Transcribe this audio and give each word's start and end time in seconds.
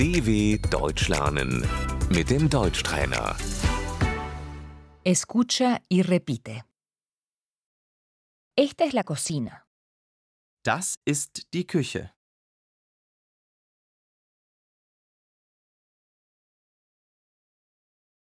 DW 0.00 0.56
Deutsch 0.70 1.08
lernen 1.08 1.60
mit 2.08 2.30
dem 2.30 2.48
Deutschtrainer. 2.48 3.36
Escucha 5.04 5.78
y 5.90 6.00
repite. 6.00 6.64
Esta 8.56 8.84
es 8.84 8.94
la 8.94 9.04
cocina. 9.04 9.66
Das 10.64 10.98
ist 11.04 11.52
die 11.52 11.66
Küche. 11.66 12.14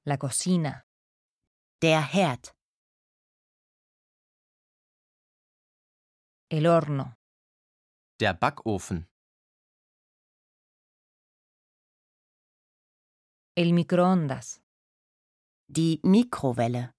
La 0.06 0.16
cocina. 0.16 0.82
Der 1.82 2.00
Herd. 2.00 2.54
El 6.48 6.66
horno. 6.66 7.16
Der 8.18 8.32
Backofen. 8.32 9.06
El 13.58 13.72
microondas. 13.72 14.60
Die 15.66 15.98
Mikrowelle. 16.02 16.92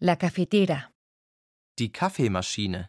La 0.00 0.16
cafetera. 0.16 0.90
Die 1.78 1.90
Kaffeemaschine. 1.92 2.88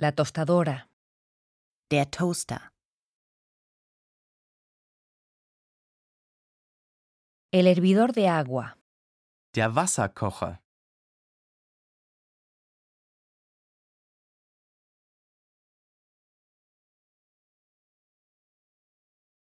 La 0.00 0.10
tostadora. 0.10 0.90
Der 1.88 2.10
Toaster. 2.10 2.72
El 7.52 7.68
hervidor 7.68 8.12
de 8.12 8.26
agua. 8.26 8.76
Der 9.54 9.72
Wasserkocher. 9.76 10.61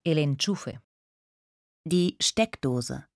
El 0.05 0.17
enchufe. 0.17 0.81
Die 1.85 2.15
Steckdose. 2.21 3.09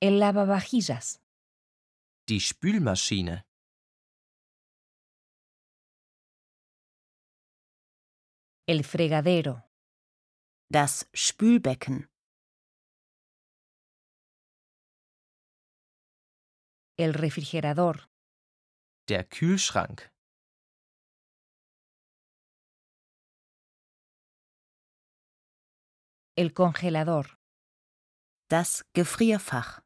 El 0.00 0.20
lavavajillas. 0.20 1.20
Die 2.28 2.40
Spülmaschine. 2.40 3.44
El 8.66 8.84
fregadero. 8.84 9.68
Das 10.70 11.08
Spülbecken. 11.12 12.08
El 16.96 17.12
refrigerador. 17.12 18.08
Der 19.08 19.24
Kühlschrank. 19.24 20.13
El 26.36 26.52
congelador. 26.52 27.38
Das 28.50 28.84
Gefrierfach. 28.92 29.82